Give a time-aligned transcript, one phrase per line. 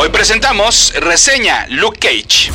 [0.00, 2.50] Hoy presentamos reseña Luke Cage.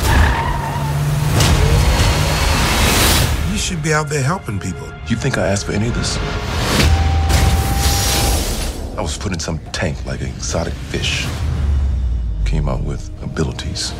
[3.52, 4.88] You should be out there helping people.
[5.08, 6.18] You think I asked for any of this?
[8.98, 11.24] I was put in some tank like an exotic fish.
[12.44, 13.92] Came out with abilities.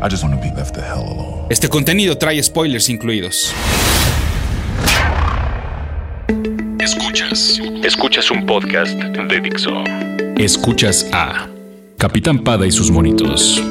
[0.00, 1.48] I just want to be left the hell alone.
[1.50, 3.52] Este contenido trae spoilers incluidos.
[6.78, 7.58] Escuchas.
[7.82, 9.82] Escuchas un podcast de Dixo.
[10.36, 11.51] Escuchas a
[12.02, 13.62] Capitán Pada y sus monitos.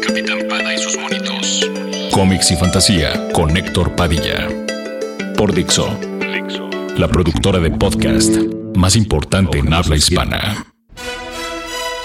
[0.00, 1.68] Capitán Pada y sus monitos.
[2.10, 4.48] Cómics y fantasía con Héctor Padilla.
[5.36, 5.86] Por Dixo.
[6.96, 8.36] La productora de podcast
[8.74, 10.64] más importante en habla hispana.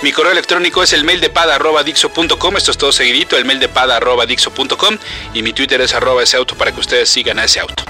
[0.02, 2.58] Mi correo electrónico es el mail de pada.dixo.com.
[2.58, 4.98] Esto es todo seguidito, el mail de pada.dixo.com.
[5.34, 7.86] Y mi Twitter es arroba ese auto para que ustedes sigan a ese auto.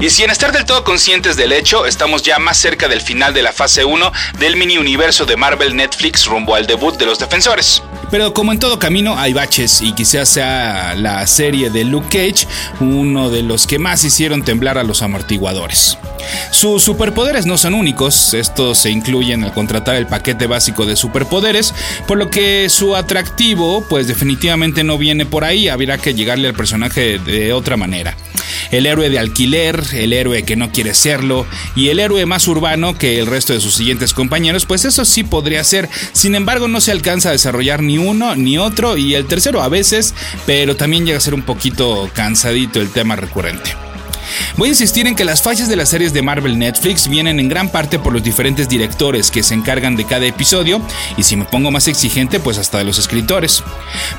[0.00, 3.42] Y sin estar del todo conscientes del hecho, estamos ya más cerca del final de
[3.42, 7.82] la fase 1 del mini universo de Marvel Netflix rumbo al debut de los defensores.
[8.10, 12.48] Pero como en todo camino hay baches y quizás sea la serie de Luke Cage
[12.80, 15.98] uno de los que más hicieron temblar a los amortiguadores.
[16.50, 21.74] Sus superpoderes no son únicos, estos se incluyen al contratar el paquete básico de superpoderes,
[22.06, 26.54] por lo que su atractivo pues definitivamente no viene por ahí, habrá que llegarle al
[26.54, 28.16] personaje de otra manera
[28.70, 32.96] el héroe de alquiler, el héroe que no quiere serlo y el héroe más urbano
[32.96, 35.88] que el resto de sus siguientes compañeros, pues eso sí podría ser.
[36.12, 39.68] Sin embargo, no se alcanza a desarrollar ni uno ni otro y el tercero a
[39.68, 40.14] veces,
[40.46, 43.89] pero también llega a ser un poquito cansadito el tema recurrente.
[44.56, 47.48] Voy a insistir en que las fallas de las series de Marvel Netflix vienen en
[47.48, 50.80] gran parte por los diferentes directores que se encargan de cada episodio
[51.16, 53.62] y si me pongo más exigente pues hasta de los escritores.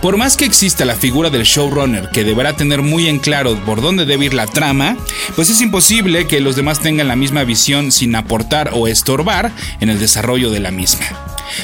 [0.02, 3.81] Por más que exista la figura del showrunner que deberá tener muy en claro por
[3.81, 4.97] dónde debe ir la trama,
[5.36, 9.90] pues es imposible que los demás tengan la misma visión sin aportar o estorbar en
[9.90, 11.06] el desarrollo de la misma.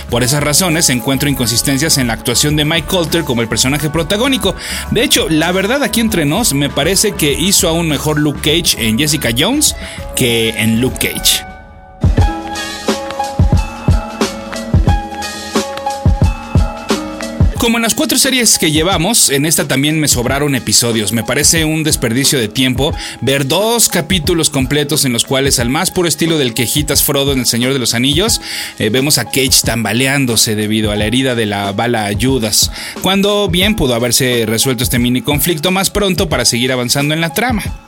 [0.09, 4.55] Por esas razones encuentro inconsistencias en la actuación de Mike Colter como el personaje protagónico.
[4.91, 8.87] De hecho, la verdad aquí entre nos me parece que hizo aún mejor Luke Cage
[8.87, 9.75] en Jessica Jones
[10.15, 11.46] que en Luke Cage.
[17.59, 21.11] Como en las cuatro series que llevamos, en esta también me sobraron episodios.
[21.11, 25.89] Me parece un desperdicio de tiempo ver dos capítulos completos en los cuales, al más
[25.89, 28.41] puro estilo del quejitas Frodo en El Señor de los Anillos,
[28.77, 33.75] eh, vemos a Cage tambaleándose debido a la herida de la bala Ayudas, cuando bien
[33.75, 37.86] pudo haberse resuelto este mini conflicto más pronto para seguir avanzando en la trama.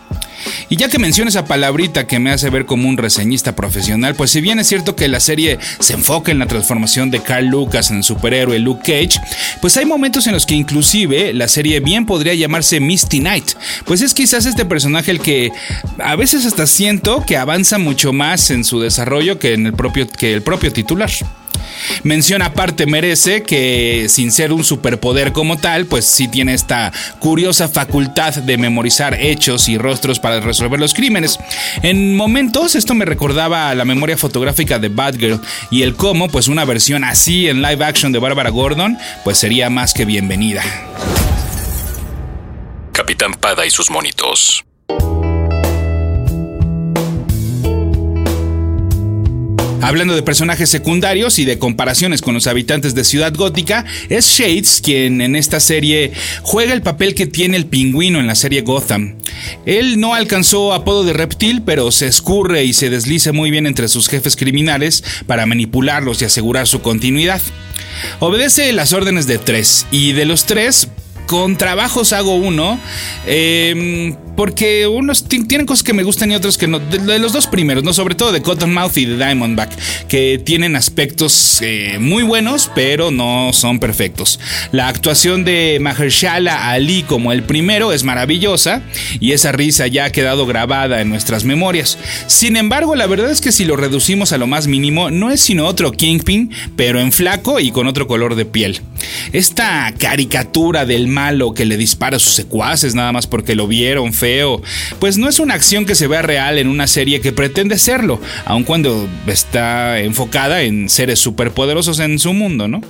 [0.69, 4.31] Y ya que menciono esa palabrita que me hace ver como un reseñista profesional, pues
[4.31, 7.91] si bien es cierto que la serie se enfoca en la transformación de Carl Lucas
[7.91, 9.19] en el superhéroe Luke Cage,
[9.61, 13.51] pues hay momentos en los que inclusive la serie bien podría llamarse Misty Knight,
[13.85, 15.51] pues es quizás este personaje el que
[15.99, 20.07] a veces hasta siento que avanza mucho más en su desarrollo que en el propio
[20.07, 21.09] que el propio titular.
[22.03, 27.67] Mención aparte merece que sin ser un superpoder como tal, pues sí tiene esta curiosa
[27.67, 31.39] facultad de memorizar hechos y rostros para resolver los crímenes.
[31.81, 36.47] En momentos esto me recordaba a la memoria fotográfica de Batgirl y el cómo pues
[36.47, 40.63] una versión así en live action de Barbara Gordon pues sería más que bienvenida.
[42.93, 44.63] Capitán Pada y sus monitos.
[49.81, 54.81] Hablando de personajes secundarios y de comparaciones con los habitantes de Ciudad Gótica, es Shades
[54.83, 59.15] quien en esta serie juega el papel que tiene el pingüino en la serie Gotham.
[59.65, 63.87] Él no alcanzó apodo de reptil, pero se escurre y se desliza muy bien entre
[63.87, 67.41] sus jefes criminales para manipularlos y asegurar su continuidad.
[68.19, 70.89] Obedece las órdenes de tres, y de los tres,
[71.29, 72.79] con trabajos hago uno,
[73.27, 76.79] em, porque unos tienen cosas que me gustan y otros que no.
[76.79, 77.93] De, los dos primeros, ¿no?
[77.93, 79.69] Sobre todo de Cottonmouth y de Diamondback,
[80.07, 84.39] que tienen aspectos eh, muy buenos, pero no son perfectos.
[84.71, 88.81] La actuación de Mahershala Ali como el primero es maravillosa
[89.19, 91.99] y esa risa ya ha quedado grabada en nuestras memorias.
[92.25, 95.41] Sin embargo, la verdad es que si lo reducimos a lo más mínimo, no es
[95.41, 98.81] sino otro Kingpin, pero en flaco y con otro color de piel.
[99.33, 104.13] Esta caricatura del malo que le dispara a sus secuaces nada más porque lo vieron
[104.13, 104.61] feo,
[104.99, 108.19] pues no es una acción que se vea real en una serie que pretende serlo,
[108.45, 112.81] aun cuando está enfocada en seres superpoderosos en su mundo, ¿no?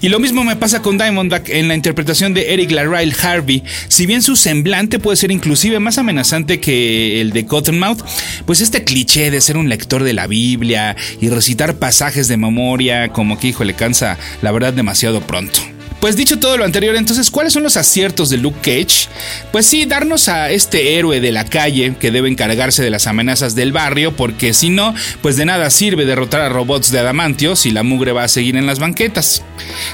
[0.00, 3.62] Y lo mismo me pasa con Diamondback en la interpretación de Eric LaRyle Harvey.
[3.88, 8.00] Si bien su semblante puede ser inclusive más amenazante que el de Cottonmouth,
[8.46, 13.08] pues este cliché de ser un lector de la Biblia y recitar pasajes de memoria,
[13.08, 15.49] como que hijo le cansa la verdad demasiado pronto.
[16.00, 19.08] Pues dicho todo lo anterior, entonces, ¿cuáles son los aciertos de Luke Cage?
[19.52, 23.54] Pues sí, darnos a este héroe de la calle que debe encargarse de las amenazas
[23.54, 27.70] del barrio, porque si no, pues de nada sirve derrotar a robots de adamantio si
[27.70, 29.42] la mugre va a seguir en las banquetas.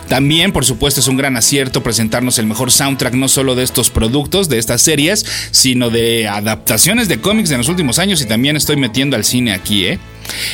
[0.09, 3.91] También, por supuesto, es un gran acierto presentarnos el mejor soundtrack no solo de estos
[3.91, 8.57] productos, de estas series, sino de adaptaciones de cómics de los últimos años y también
[8.57, 9.99] estoy metiendo al cine aquí, ¿eh?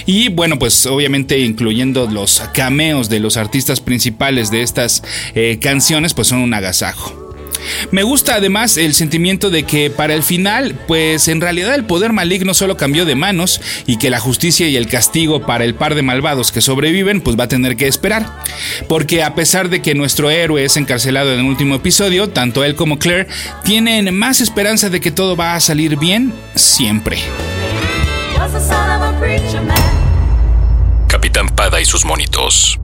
[0.06, 5.03] Y bueno, pues obviamente incluyendo los cameos de los artistas principales de estas
[5.35, 7.22] eh, canciones, pues son un agasajo.
[7.91, 12.12] Me gusta además el sentimiento de que para el final, pues en realidad el poder
[12.12, 15.94] maligno solo cambió de manos y que la justicia y el castigo para el par
[15.94, 18.43] de malvados que sobreviven, pues va a tener que esperar.
[18.88, 22.75] Porque a pesar de que nuestro héroe es encarcelado en el último episodio, tanto él
[22.75, 23.29] como Claire
[23.65, 27.19] tienen más esperanza de que todo va a salir bien siempre.
[31.08, 32.81] Capitán Pada y sus monitos.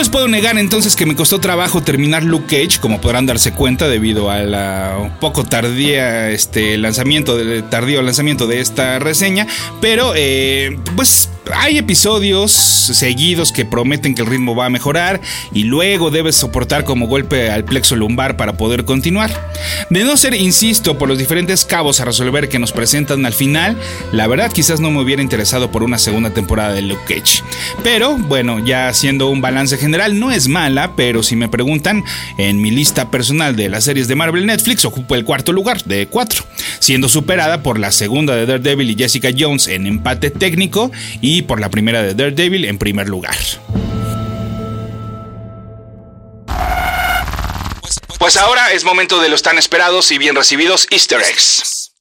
[0.00, 3.86] Les puedo negar entonces que me costó trabajo terminar Luke Cage, como podrán darse cuenta
[3.86, 9.46] debido a la poco tardía este lanzamiento de, tardío lanzamiento de esta reseña,
[9.82, 15.20] pero eh, pues hay episodios seguidos que prometen que el ritmo va a mejorar
[15.52, 19.30] y luego debes soportar como golpe al plexo lumbar para poder continuar.
[19.90, 23.76] De no ser, insisto, por los diferentes cabos a resolver que nos presentan al final,
[24.12, 27.42] la verdad quizás no me hubiera interesado por una segunda temporada de Luke Cage.
[27.82, 32.04] Pero bueno, ya haciendo un balance general, no es mala, pero si me preguntan,
[32.38, 36.06] en mi lista personal de las series de Marvel Netflix ocupa el cuarto lugar de
[36.06, 36.44] cuatro,
[36.78, 41.60] siendo superada por la segunda de Daredevil y Jessica Jones en empate técnico y por
[41.60, 43.36] la primera de Daredevil en primer lugar.
[48.18, 51.92] Pues ahora es momento de los tan esperados y bien recibidos Easter eggs.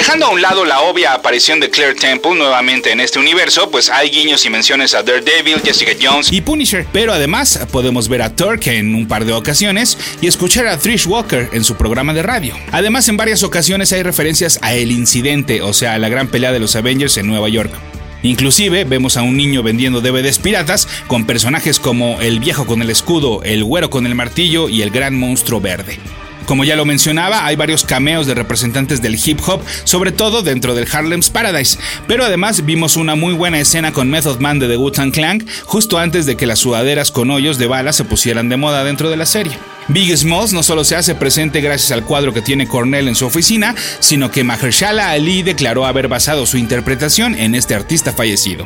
[0.00, 3.90] Dejando a un lado la obvia aparición de Claire Temple nuevamente en este universo, pues
[3.90, 8.34] hay guiños y menciones a Daredevil, Jessica Jones y Punisher, pero además podemos ver a
[8.34, 12.22] Turk en un par de ocasiones y escuchar a Trish Walker en su programa de
[12.22, 12.56] radio.
[12.72, 16.50] Además, en varias ocasiones hay referencias a El Incidente, o sea, a la gran pelea
[16.50, 17.70] de los Avengers en Nueva York.
[18.22, 22.88] Inclusive vemos a un niño vendiendo DVDs piratas con personajes como el viejo con el
[22.88, 25.98] escudo, el güero con el martillo y el gran monstruo verde.
[26.50, 30.74] Como ya lo mencionaba, hay varios cameos de representantes del hip hop, sobre todo dentro
[30.74, 34.76] del Harlem's Paradise, pero además vimos una muy buena escena con Method Man de The
[34.76, 38.56] Wu-Tang Clan justo antes de que las sudaderas con hoyos de bala se pusieran de
[38.56, 39.56] moda dentro de la serie.
[39.86, 43.26] Big Smalls no solo se hace presente gracias al cuadro que tiene Cornell en su
[43.26, 48.64] oficina, sino que Mahershala Ali declaró haber basado su interpretación en este artista fallecido.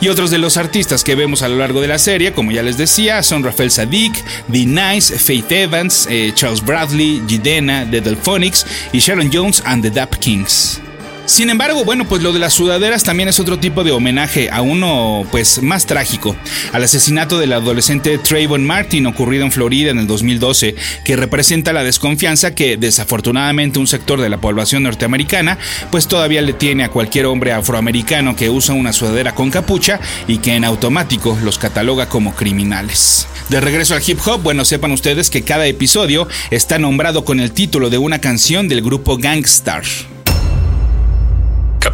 [0.00, 2.62] Y otros de los artistas que vemos a lo largo de la serie, como ya
[2.62, 8.66] les decía, son Rafael Sadik, The Nice, Faith Evans, eh, Charles Bradley, Jidena, The Delphonics
[8.92, 10.80] y Sharon Jones and the Dap Kings.
[11.26, 14.62] Sin embargo, bueno, pues lo de las sudaderas también es otro tipo de homenaje a
[14.62, 16.36] uno pues más trágico,
[16.72, 21.82] al asesinato del adolescente Trayvon Martin ocurrido en Florida en el 2012, que representa la
[21.82, 25.58] desconfianza que desafortunadamente un sector de la población norteamericana
[25.90, 30.38] pues todavía le tiene a cualquier hombre afroamericano que usa una sudadera con capucha y
[30.38, 33.26] que en automático los cataloga como criminales.
[33.48, 37.50] De regreso al hip hop, bueno, sepan ustedes que cada episodio está nombrado con el
[37.50, 39.84] título de una canción del grupo Gangstar.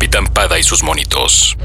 [0.02, 1.56] Capitán Pada y sus monitos.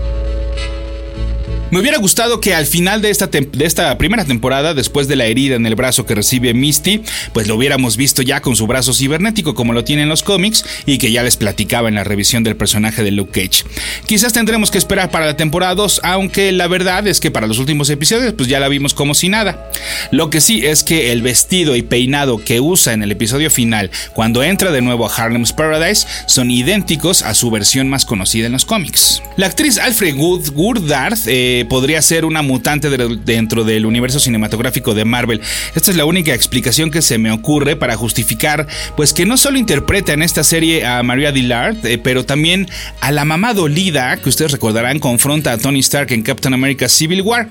[1.70, 5.26] Me hubiera gustado que al final de esta, de esta primera temporada, después de la
[5.26, 7.02] herida en el brazo que recibe Misty,
[7.34, 10.98] pues lo hubiéramos visto ya con su brazo cibernético como lo tienen los cómics y
[10.98, 13.66] que ya les platicaba en la revisión del personaje de Luke Cage.
[14.06, 17.60] Quizás tendremos que esperar para la temporada 2, aunque la verdad es que para los
[17.60, 19.70] últimos episodios pues ya la vimos como si nada.
[20.12, 23.92] Lo que sí es que el vestido y peinado que usa en el episodio final
[24.14, 28.54] cuando entra de nuevo a Harlem's Paradise son idénticos a su versión más conocida en
[28.54, 29.22] los cómics.
[29.36, 30.90] La actriz Alfred Wood
[31.28, 35.42] eh, podría ser una mutante dentro del universo cinematográfico de Marvel.
[35.76, 39.58] Esta es la única explicación que se me ocurre para justificar, pues que no solo
[39.58, 42.68] interpreta en esta serie a Maria Dillard, eh, pero también
[43.02, 47.22] a la mamá dolida, que ustedes recordarán confronta a Tony Stark en Captain America Civil
[47.22, 47.50] War.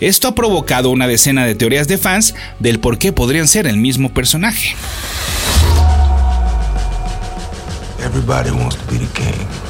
[0.00, 3.76] Esto ha provocado una decena de teorías de fans del por qué podrían ser el
[3.76, 4.74] mismo personaje.
[8.04, 9.65] Everybody wants to be the king.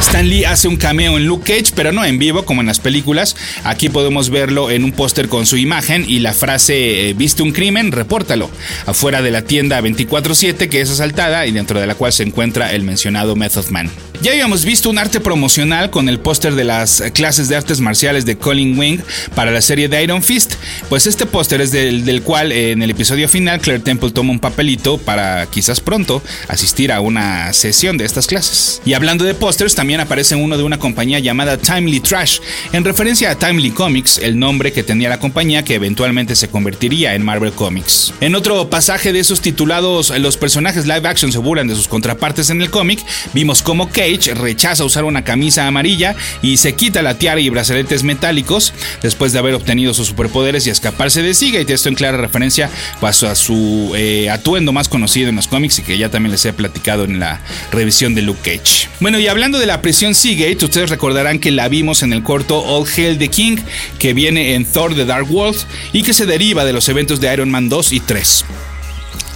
[0.00, 2.78] Stan Lee hace un cameo en Luke Cage, pero no en vivo como en las
[2.78, 3.36] películas.
[3.64, 7.52] Aquí podemos verlo en un póster con su imagen y la frase eh, ¿Viste un
[7.52, 7.90] crimen?
[7.92, 8.48] Repórtalo.
[8.86, 12.72] Afuera de la tienda 24-7 que es asaltada y dentro de la cual se encuentra
[12.72, 13.90] el mencionado Method Man.
[14.20, 18.24] Ya habíamos visto un arte promocional con el póster de las clases de artes marciales
[18.24, 18.98] de Colin Wing
[19.36, 20.54] para la serie de Iron Fist.
[20.88, 24.98] Pues este póster es del, cual en el episodio final Claire Temple toma un papelito
[24.98, 28.82] para quizás pronto asistir a una sesión de estas clases.
[28.84, 32.40] Y hablando de pósters, también aparece uno de una compañía llamada Timely Trash,
[32.72, 37.14] en referencia a Timely Comics, el nombre que tenía la compañía que eventualmente se convertiría
[37.14, 38.12] en Marvel Comics.
[38.20, 42.50] En otro pasaje de esos titulados Los personajes live action se burlan de sus contrapartes
[42.50, 43.00] en el cómic,
[43.32, 48.04] vimos como Kate rechaza usar una camisa amarilla y se quita la tiara y brazaletes
[48.04, 51.72] metálicos después de haber obtenido sus superpoderes y escaparse de Seagate.
[51.72, 55.82] Esto en clara referencia pues, a su eh, atuendo más conocido en los cómics y
[55.82, 57.40] que ya también les he platicado en la
[57.72, 58.88] revisión de Luke Cage.
[59.00, 62.58] Bueno, y hablando de la prisión Seagate, ustedes recordarán que la vimos en el corto
[62.58, 63.56] All Hail the King,
[63.98, 65.58] que viene en Thor The Dark World
[65.92, 68.44] y que se deriva de los eventos de Iron Man 2 y 3.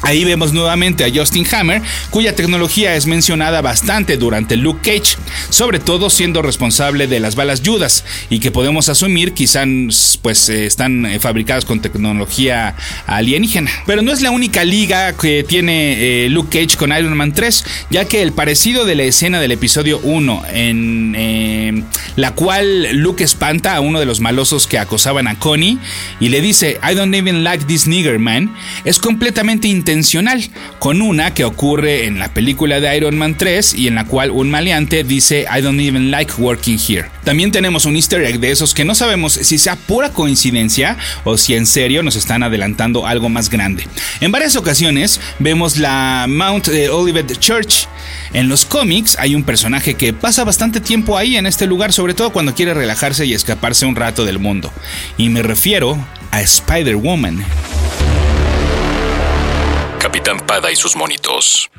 [0.02, 1.80] Ahí vemos nuevamente a Justin Hammer,
[2.10, 5.16] cuya tecnología es mencionada bastante durante Luke Cage,
[5.48, 10.66] sobre todo siendo responsable de las balas Judas y que podemos asumir quizás pues eh,
[10.66, 12.74] están eh, fabricadas con tecnología
[13.06, 13.70] alienígena.
[13.86, 17.64] Pero no es la única liga que tiene eh, Luke Cage con Iron Man 3,
[17.90, 23.76] ya que el parecido de la escena del episodio 1 en la cual Luke espanta
[23.76, 25.78] a uno de los malosos que acosaban a Connie
[26.18, 28.52] y le dice I don't even like this nigger man
[28.84, 29.91] es completamente intencional
[30.78, 34.30] con una que ocurre en la película de Iron Man 3 y en la cual
[34.30, 37.10] un maleante dice I don't even like working here.
[37.24, 41.36] También tenemos un easter egg de esos que no sabemos si sea pura coincidencia o
[41.36, 43.86] si en serio nos están adelantando algo más grande.
[44.20, 47.86] En varias ocasiones vemos la Mount Olivet Church.
[48.32, 52.14] En los cómics hay un personaje que pasa bastante tiempo ahí en este lugar, sobre
[52.14, 54.72] todo cuando quiere relajarse y escaparse un rato del mundo.
[55.18, 55.98] Y me refiero
[56.30, 57.44] a Spider-Woman.
[60.02, 61.70] Capitán Pada y sus monitos.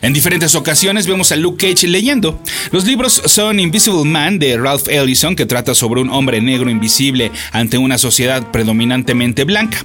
[0.00, 2.40] En diferentes ocasiones vemos a Luke Cage leyendo.
[2.70, 7.32] Los libros son Invisible Man de Ralph Ellison, que trata sobre un hombre negro invisible
[7.50, 9.84] ante una sociedad predominantemente blanca.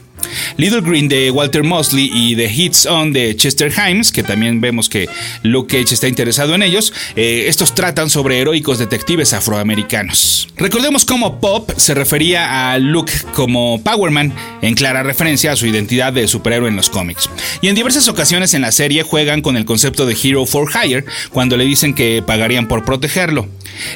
[0.58, 4.90] Little Green de Walter Mosley y The Hits On de Chester Himes, que también vemos
[4.90, 5.08] que
[5.44, 10.48] Luke Cage está interesado en ellos, eh, estos tratan sobre heroicos detectives afroamericanos.
[10.58, 16.14] Recordemos cómo Pop se refería a Luke como Powerman, en clara referencia a su identidad
[16.14, 17.30] de superhéroe en los cómics.
[17.62, 21.06] Y en diversas ocasiones en la serie juegan con el concepto de Hero for Hire,
[21.32, 23.48] cuando le dicen que pagarían por protegerlo.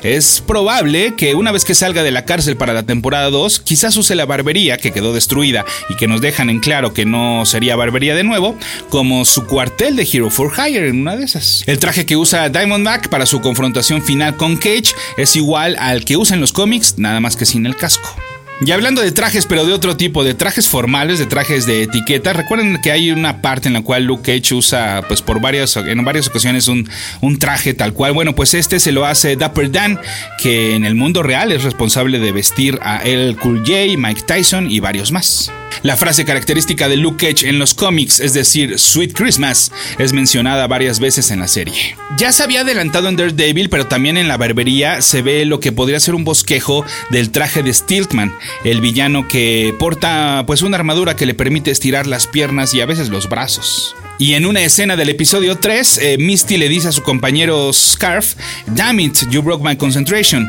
[0.03, 3.95] Es probable que una vez que salga de la cárcel para la temporada 2, quizás
[3.97, 7.75] use la barbería que quedó destruida y que nos dejan en claro que no sería
[7.75, 8.57] barbería de nuevo,
[8.89, 11.63] como su cuartel de Hero for Hire en una de esas.
[11.65, 16.17] El traje que usa Diamondback para su confrontación final con Cage es igual al que
[16.17, 18.15] usa en los cómics, nada más que sin el casco.
[18.61, 22.33] Y hablando de trajes, pero de otro tipo, de trajes formales, de trajes de etiqueta,
[22.33, 26.03] recuerden que hay una parte en la cual Luke Cage usa, pues por varias, en
[26.03, 26.89] varias ocasiones, un,
[27.21, 28.11] un traje tal cual.
[28.11, 29.97] Bueno, pues este se lo hace Dapper Dan,
[30.43, 34.69] que en el mundo real es responsable de vestir a El Cool J, Mike Tyson
[34.69, 35.53] y varios más.
[35.83, 40.67] La frase característica de Luke Cage en los cómics, es decir, Sweet Christmas, es mencionada
[40.67, 41.95] varias veces en la serie.
[42.17, 45.71] Ya se había adelantado en Daredevil, pero también en la barbería se ve lo que
[45.71, 51.15] podría ser un bosquejo del traje de Stiltman, el villano que porta pues una armadura
[51.15, 53.95] que le permite estirar las piernas y a veces los brazos.
[54.21, 58.35] Y en una escena del episodio 3, eh, Misty le dice a su compañero Scarf,
[58.67, 60.45] Damn it, you broke my concentration.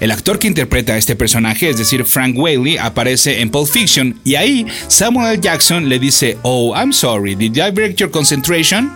[0.00, 4.18] El actor que interpreta a este personaje, es decir, Frank Whaley, aparece en Pulp Fiction
[4.24, 8.92] y ahí Samuel Jackson le dice, Oh, I'm sorry, did I break your concentration?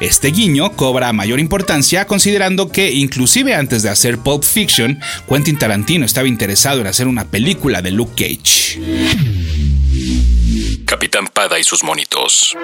[0.00, 6.04] Este guiño cobra mayor importancia considerando que inclusive antes de hacer Pulp Fiction, Quentin Tarantino
[6.04, 8.78] estaba interesado en hacer una película de Luke Cage.
[10.84, 12.54] Capitán Pada y sus monitos.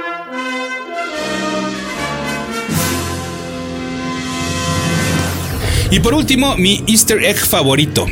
[5.90, 8.06] Y por último, mi easter egg favorito.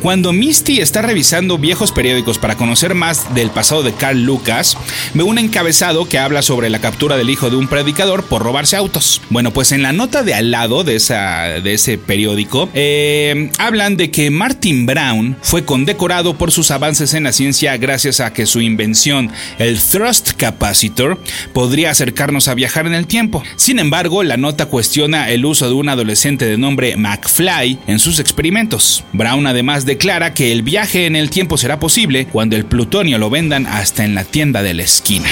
[0.00, 4.78] Cuando Misty está revisando viejos periódicos para conocer más del pasado de Carl Lucas,
[5.12, 8.76] ve un encabezado que habla sobre la captura del hijo de un predicador por robarse
[8.76, 9.20] autos.
[9.28, 13.98] Bueno, pues en la nota de al lado de, esa, de ese periódico, eh, hablan
[13.98, 18.46] de que Martin Brown fue condecorado por sus avances en la ciencia gracias a que
[18.46, 21.20] su invención, el Thrust Capacitor,
[21.52, 23.42] podría acercarnos a viajar en el tiempo.
[23.56, 28.18] Sin embargo, la nota cuestiona el uso de un adolescente de nombre McFly en sus
[28.18, 29.04] experimentos.
[29.12, 33.28] Brown además declara que el viaje en el tiempo será posible cuando el plutonio lo
[33.28, 35.28] vendan hasta en la tienda de la esquina.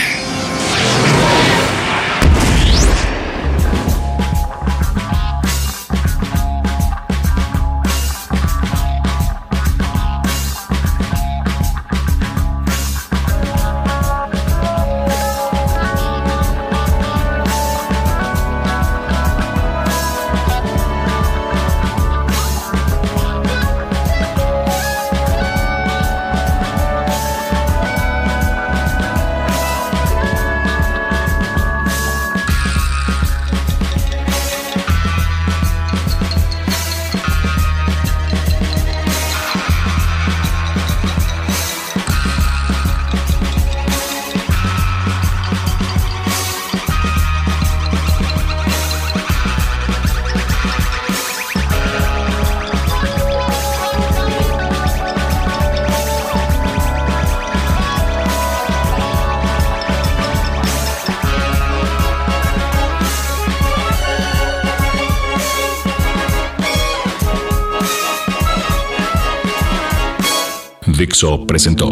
[71.48, 71.90] Presentó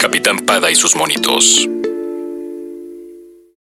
[0.00, 1.68] Capitán Pada y sus monitos.